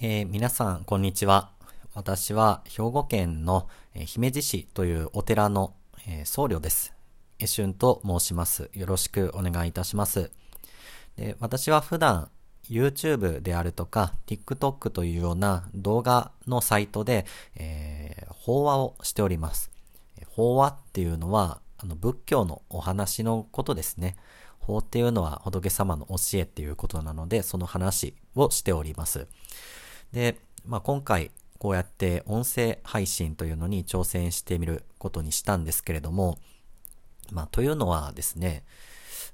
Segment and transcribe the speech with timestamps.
[0.00, 1.52] えー皆さん、こんにちは。
[1.94, 5.74] 私は兵庫県の姫路市というお寺の、
[6.08, 6.92] えー僧侶です。
[7.38, 8.70] えしゅんと申します。
[8.72, 10.32] よろしくお願いいたします。
[11.16, 12.28] で私は普段
[12.68, 17.24] YouTube であるとか TikTok というような動画のサイトで、
[17.54, 19.70] えー法話をしております。
[20.28, 24.16] 法話っていうのはあの仏教のお話のことですね。
[24.58, 29.28] 法っていうのは仏様の教えっていうことなので、その話をしております。
[30.14, 36.38] で、まあ、今回こうやって音声配信というのに挑戦してみることにしたんですけれども、
[37.32, 38.62] まあ、というのはですね、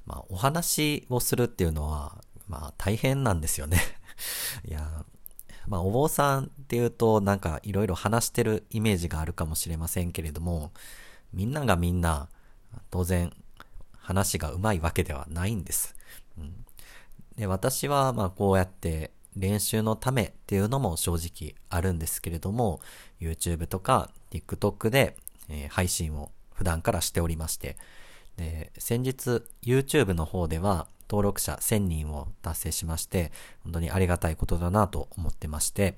[0.06, 3.78] まあ、お話をするっていうのは、まあ、大変なんですよね。
[4.66, 5.04] いや、
[5.66, 10.72] まあ、お坊さんっていうと、なんかいろいろ話してるイメージがあるかもしれませんけれども、
[11.34, 12.28] みんながみんな、
[12.90, 13.34] 当然、
[13.98, 15.94] 話が上手いわけではないんです。
[16.38, 16.64] うん
[17.36, 22.80] で、私は、まあ、こうやって練習のためっていうのも正直あるんですけれども、
[23.20, 25.16] YouTube とか TikTok で、
[25.48, 27.76] えー配信を普段からしておりまして、
[28.36, 33.32] で、先日 YouTube の方では登録者1000人を達成しまして、
[33.64, 35.96] 本当にありがたいことだなと思ってまして、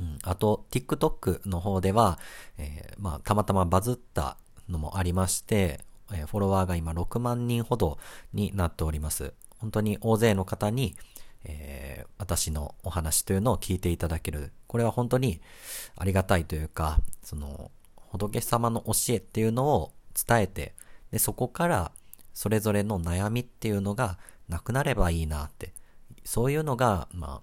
[0.00, 2.18] うん、あと、TikTok の方では、
[2.58, 4.36] えーまあ、たまたまバズった
[4.68, 5.80] のもありまして、
[6.12, 7.98] えーフォロワーが今6万人ほど
[8.32, 9.32] になっております。
[9.58, 10.96] 本当に大勢の方に、
[11.44, 11.82] えー
[12.22, 14.52] 私のお話というのを聞いていただける。
[14.68, 15.40] これは本当に
[15.96, 20.74] ありがたいというか、その、仏様の教えっていうのを伝えて、
[21.10, 21.90] で、そこから
[22.32, 25.72] それぞれの悩みっていうのがなくなればいいなって、
[26.24, 27.42] そういうのが、ま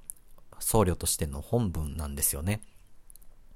[0.51, 2.61] あ、僧侶としての本文なんですよね。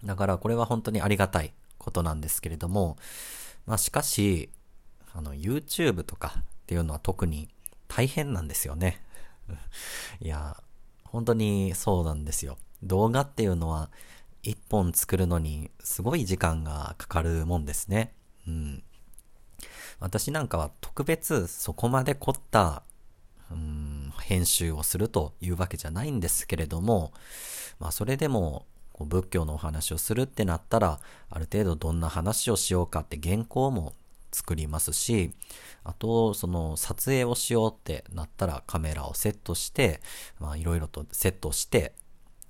[0.04, 2.98] だからこれは本当にありがたいことなんですけれども、
[3.66, 4.50] まあしかし、
[5.14, 7.48] あの YouTube とかっていうのは特に
[7.88, 9.02] 大変なんですよね。
[10.20, 10.62] いや、
[11.06, 12.58] 本当にそうなんですよ。
[12.82, 13.90] 動画っていうのは
[14.42, 18.14] 一本作るのにすごい時間がかかるもんですね。
[18.48, 18.84] うん。
[20.00, 22.84] 私なんかは特別そこまで凝った
[23.52, 27.14] うん編集をするというわけじゃないんですけれども、
[27.80, 31.00] まあそれでもこう仏教のお話をするってなったら、
[31.30, 33.94] ある程度どんな話をしようかって原稿も
[34.34, 35.34] 作りますし、
[35.84, 40.02] あとその撮影をしようってなったらカメラをセットして、
[40.40, 41.94] まあいろいろとセットして、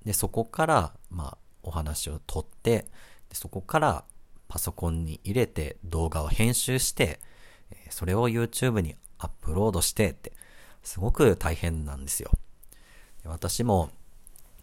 [0.04, 2.86] でそこからまあお話を撮って、
[3.28, 4.04] でそこから
[4.48, 7.20] パソコンに入れて動画を編集して、
[7.90, 10.32] それを YouTube にアップロードしてって、
[10.82, 12.30] すごく大変なんですよ。
[13.24, 13.90] 私も、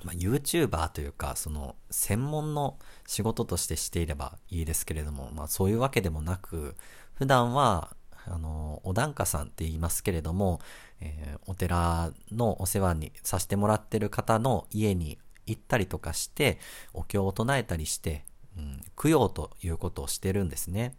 [0.04, 6.76] まあ、YouTuber というか、その、専門の仕事としてしていればいいですけれども、まあそういうわけでもなく、
[7.22, 7.96] 普段は、
[8.26, 10.60] あの、お檀家さんって言いますけれども、
[11.02, 16.58] えーお寺のお世話にさせてもらってる方の家に行ったりとかして、
[16.96, 18.26] お経を唱えたりして、
[18.58, 20.96] うん、供養ということをしてるんですね。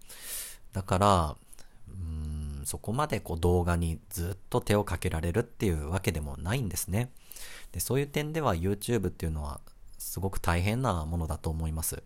[0.73, 1.37] だから、
[1.89, 7.11] うんそこまでこう動画にずっと手をかけられるっていうわけでもないんですね。
[7.73, 9.61] でそういう点では YouTube っていうのは
[9.99, 12.05] すごく大変なものだと思います。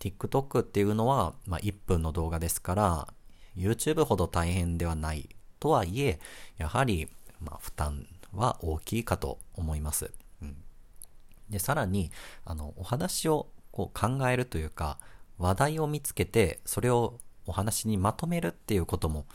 [0.00, 3.14] TikTok っていうのは、まあ、1分の動画ですから、
[3.56, 5.28] YouTube ほど大変ではない
[5.60, 6.18] とはいえ、
[6.56, 7.08] やはり、
[7.40, 10.12] まあ、負担は大きいかと思います。
[10.42, 10.56] うん
[11.50, 12.10] で、さらに、
[12.44, 14.98] あの、お話をこう考えるというか、
[15.38, 19.26] 話題を見つけて、それをお話にまとめるっていうことも、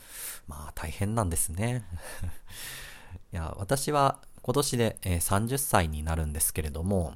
[0.47, 1.85] まあ大変なんですね。
[3.31, 7.15] いや、私は今年で、えー30歳になるんですけれども、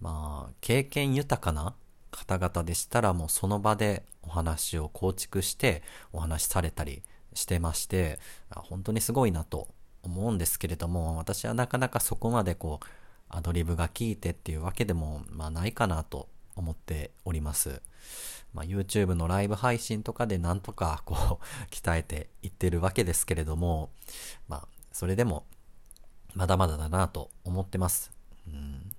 [0.00, 1.74] まあ、経験豊かな
[2.10, 7.02] 方々でしたらもうその場でお話を構築してお話しされたり
[7.34, 8.18] してまして、
[8.50, 9.68] 本当にすごいなと
[10.02, 12.86] 思うんですけれども、私はなかなかそこまでこう、
[13.28, 17.82] アドリブが効いてっていうわけでも、まあないかなと思っております。
[18.54, 23.90] まあ、YouTube のライブ配信とかでなんとかこう 鍛えていってるわけですけれども、
[24.48, 25.44] まあそれでも
[26.34, 28.12] まだまだだなと思ってます。
[28.46, 28.92] うん、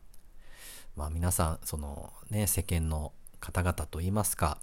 [0.97, 4.57] まあ皆さん、そのね、世間の方々と言いますか、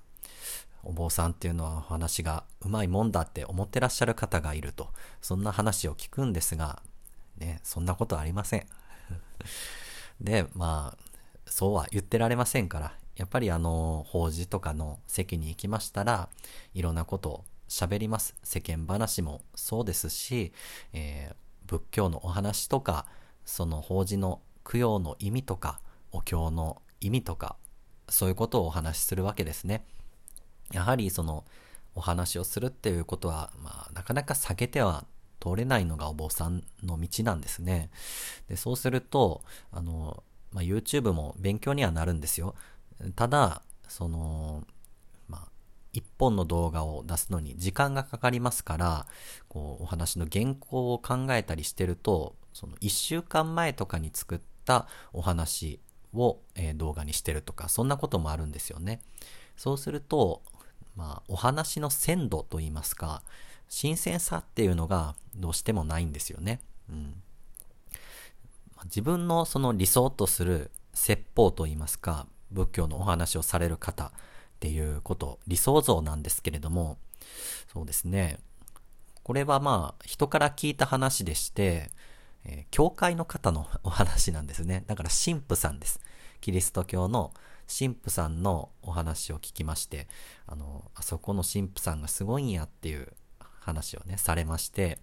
[0.82, 4.88] お坊さんっていうのはお話がうまいもんだって思ってらっしゃる方がいると、
[5.22, 6.82] そんな話を聞くんですが、
[7.38, 8.66] ね、そんなことありません。
[10.20, 11.04] で、まあ、
[11.46, 16.28] そうは言ってられませんから、やっぱりあの、法事とかの席に行きましたら、
[16.75, 18.34] いろんなことを喋ります。
[18.42, 20.52] 世間話もそうですし、
[20.92, 23.06] えー仏教のお話とか、
[23.44, 25.81] その法事の供養の意味とか、
[26.14, 27.56] お経の意味とか、
[28.08, 29.84] そういうことをお話しするわけですね。
[30.72, 31.44] やはりその、
[31.96, 35.05] お話をするっていうことは、まあ、なかなか避けては
[35.40, 37.90] 通れないのがお坊さんの道なんですね。
[38.49, 42.55] で、そうすると、あの、まあ、YouTube も勉強にはなるんですよ。
[43.14, 44.64] ただ、その、
[45.28, 45.49] まあ、
[45.93, 49.06] 一本の動画を出すのに時間がかかりますから、
[49.49, 55.81] こう、お話の原稿を考えたりしてると、その一週間前とかに作ったお話
[56.14, 59.00] を、えー、動画にしてるとか、そんなこともあるんですよね。
[59.56, 60.43] そうすると、
[60.96, 63.22] まあ、お話の鮮度といいますか、
[63.69, 66.61] 新鮮さっていうのがどうしてもないんですよね。
[66.88, 67.22] うん。
[68.84, 74.10] 自分のその理想とする説法といいますか、仏教のお話をされる方っ
[74.60, 76.99] ていうこと、理想像なんですけれども、
[77.72, 78.38] そうですね。
[79.22, 81.90] これはまあ、人から聞いた話でして、
[82.44, 84.85] えー、教会の方のお話なんですね。
[84.87, 86.00] だから神父さんです。
[86.41, 87.32] キリスト教の
[87.67, 90.08] 神父さんのお話を聞きまして、
[90.46, 93.12] あの、あそこの神父さんがすごいんやっていう
[93.61, 94.99] 話をね、されまして、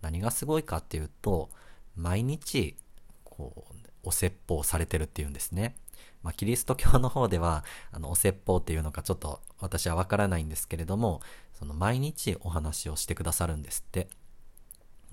[0.00, 1.50] 何がすごいかっていうと、
[1.94, 2.76] 毎日、
[3.24, 5.76] こう、お説法されてるっていうんですね。
[6.22, 11.20] まあ、キリスト教の方では、あの、お説法っていうのかちょっと私はわからないんですけれども、
[11.52, 14.08] その毎日お話をしてくださるんですって。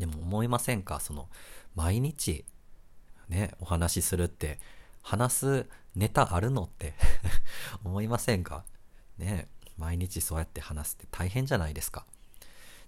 [0.04, 1.00] でも思いませんか？
[1.00, 1.30] その、
[1.76, 2.44] 毎日、
[3.30, 4.60] ね、お話しするって、
[5.02, 6.94] 話すネタあるのって
[7.86, 8.66] 思いませんか？
[9.18, 9.48] ね、
[9.78, 12.06] 毎日そうやって話すって大変じゃないですか。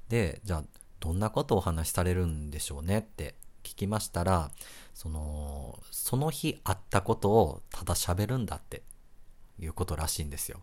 [0.10, 0.64] で、じゃあ、
[1.00, 4.52] どんなことをお話しされるんでしょうねって聞きましたら、
[4.94, 8.84] その、その日あったことをただ喋るんだって
[9.58, 10.60] いうことらしいんですよ。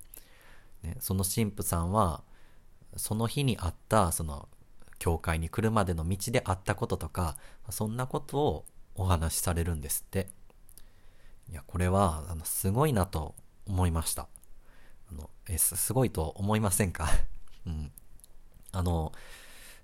[0.83, 2.23] ね、その神父さんは、
[2.99, 4.51] その日にあった、その、
[5.03, 7.37] 教会に来るまでの道であったこととか、
[7.71, 8.65] そんなことを
[8.95, 10.29] お話しされるんですって。
[11.51, 13.35] いや、これは、あの、すごいなと
[13.67, 14.29] 思いました。
[15.11, 17.09] あの、え、すごいと思いませんか？
[17.67, 17.91] うん。
[18.71, 19.11] あの、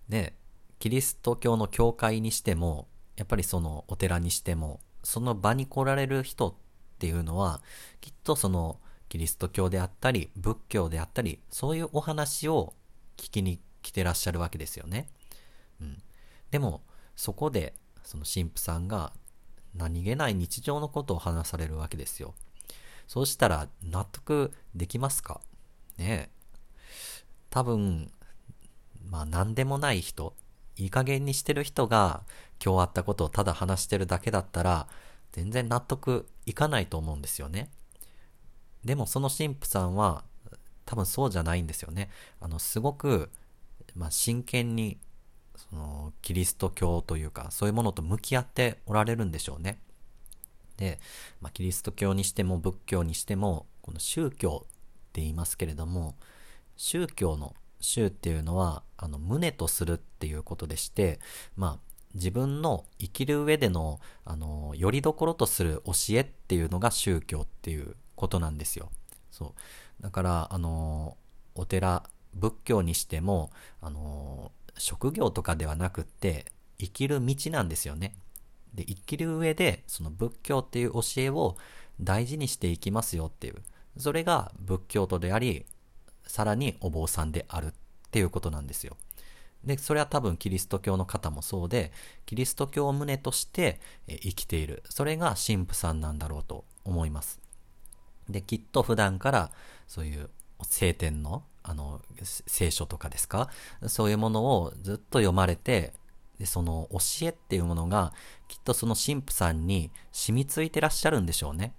[0.08, 0.36] ね、
[0.78, 2.86] キリスト教の教会にしても、
[3.16, 6.54] やっぱりそのお寺にしても、その場に来られる人っ
[7.00, 7.60] ていうのは、
[8.00, 8.78] きっとその
[9.08, 12.74] キリスト教であったり、仏教であったり、そういうお話を
[13.16, 15.08] 聞きに来てらっしゃるわけですよね。
[15.80, 16.02] うん。
[16.50, 16.82] でも、
[17.16, 19.12] そこで、その神父さんが
[19.74, 22.34] 何気ない日常のことを話されるわけですよ。
[23.06, 25.40] そうしたら納得できますか？
[25.96, 26.30] ねえ。
[27.50, 28.10] 多分、
[29.08, 30.34] まあ何でもない人、
[30.76, 32.22] いい加減にしてる人が
[32.64, 34.88] 今日あったことをただ話してるだけだったら
[35.32, 37.70] 全然納得いかないと思うんですよね。
[38.84, 40.24] でもその神父さんは
[40.86, 42.10] 多分そうじゃないんですよね。
[42.40, 43.30] あの、すごく、
[43.98, 44.98] まあ、真剣に
[45.56, 49.80] そのキリスト教というかそういうものと向き合っておられるんでしょうね。
[50.76, 51.00] で、
[51.40, 54.70] まあ、キリスト教にしても仏教にしてもこの宗教っ
[55.12, 56.14] て言いますけれども
[56.76, 61.18] 宗教の宗っていうのはあの胸とするっていうことでして
[61.56, 68.90] まあ自分の生きる上でのあのよりどころとする教えっていうのが宗教っていうことなんですよ。
[69.30, 69.54] そ
[70.00, 71.16] うだからあの
[71.54, 78.14] お寺仏教にしてもあの職業とかではなくって、生きる道なんですよね。
[78.74, 81.56] で、生きる上で、その仏教っていう教えを
[82.00, 83.56] 大事にしていきますよっていう。
[83.96, 85.66] それが仏教徒であり、
[86.26, 87.72] さらにお坊さんであるっ
[88.10, 88.96] ていうことなんですよ。
[89.64, 91.92] で、それは多分キリスト教の方もそうで、
[92.26, 94.84] キリスト教を旨として生きている。
[94.88, 97.40] それが神父さんなんだろうと思います。
[98.28, 99.50] で、きっと普段から
[99.88, 100.30] そういう
[100.62, 103.50] 聖典のあの、聖書とかですか？
[103.88, 105.92] そういうものをずっと読まれて、
[106.38, 108.14] で、その教えっていうものが、
[108.48, 111.74] きっとその神父さんに染みついてらっしゃるんでしょうね。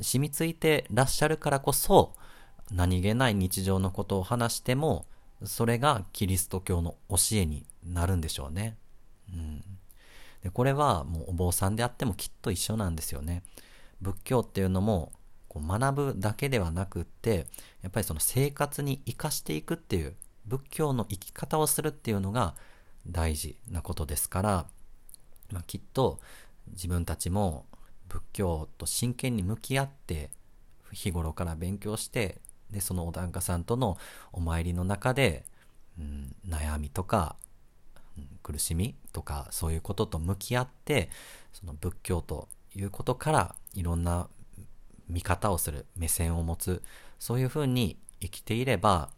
[0.00, 2.14] 染みついてらっしゃるからこそ、
[2.70, 5.06] 何気ない日常のことを話しても、
[5.44, 8.76] それがキリスト教の教えになるんでしょうね。
[9.32, 9.64] うん。
[10.42, 13.42] で、これはもうお坊さんであってもきっと一緒なんですよね。
[14.00, 15.12] 仏教っていうのも
[15.50, 17.48] こう学ぶだけではなくって、
[17.82, 20.14] やっぱりその生活に活かしていくっていう、
[20.46, 22.54] 仏教の生き方をするっていうのが
[23.06, 24.66] 大事なことですから、
[25.50, 26.20] まあ、きっと
[26.68, 27.66] 自分たちも
[28.08, 30.30] 仏教と真剣に向き合って、
[30.92, 32.40] 日頃から勉強して、
[32.70, 33.98] で、そのお檀家さんとの
[34.32, 35.44] お参りの中で、
[35.98, 37.34] うん、悩みとか、
[38.16, 41.10] うん、苦しみとか、そういうことと向き合って、
[41.52, 44.28] その仏教ということからいろんな
[45.10, 46.82] 見方をする、目線を持つ、
[47.18, 49.10] そういうふうに生きていれば、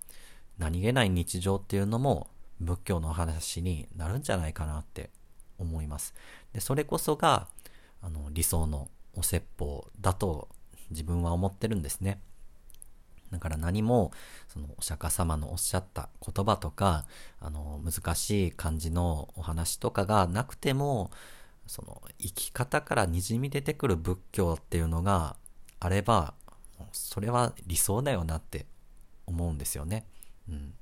[0.59, 2.29] 何気ない日常っていうのも
[2.61, 5.11] 仏教の話になるんじゃないかなって
[5.59, 6.15] 思います。
[6.53, 7.49] で、それこそが、
[8.01, 10.49] あの、理想のお説法だと
[10.91, 12.21] 自分は思ってるんですね。
[13.31, 14.13] だから何も、
[14.49, 17.07] そのお釈迦様のおっしゃった言葉とか、
[17.41, 21.11] あの、難しい漢字のお話とかがなくても、
[21.67, 25.37] その生き方からにじみ出てくる仏教っていうのが
[25.85, 26.35] あれば、
[26.93, 28.67] それは理想だよなって
[29.27, 30.07] 思うんですよね。
[30.49, 30.75] うん。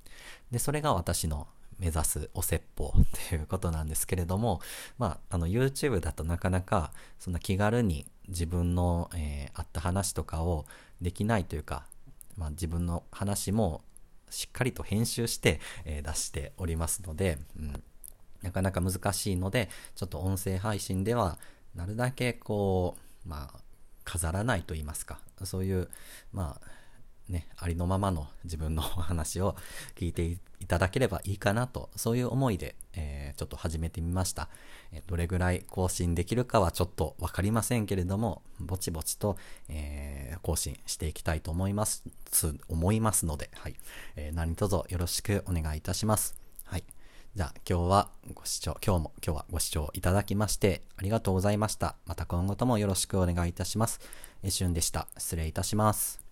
[0.50, 4.60] で、それが私の目指すお説法っていうことなんですけれども、
[4.98, 10.66] まあ、あの YouTube だとなかなかそんな気軽に自分の、えー、あった話とかを
[11.00, 11.86] できないというか、
[12.36, 13.80] まあ、自分の話も
[14.28, 17.82] しっかりと編集して、えー、出しておりますので、うん、
[18.42, 21.38] なかなか難しいので、ちょっと音声配信では、
[21.74, 23.60] なるだけこう、まあ、
[24.10, 25.88] 飾らないと言いますか、そういう、
[26.32, 29.54] まあ、ね、ありのままの自分のお 話を
[29.94, 34.48] 聞いていただければいいかなと、そういう思いで、えー、ちょっと始めてみました。
[35.06, 39.38] どれぐらい更新できるかはちょっとわかりませんけれども、ぼちぼちと、
[39.68, 42.02] えー、更新していきたいと思います、
[42.68, 43.76] 思いますので、はい。
[44.16, 46.49] えー、何卒よろしくお願いいたします。
[47.36, 51.94] じゃあ今日はご視聴、今日も今日はご視聴いただきましてありがとうございました。
[52.04, 54.00] また今後ともよろしくお願いいたします。
[54.42, 55.06] えしゅんでした。
[55.16, 56.29] 失礼いたします。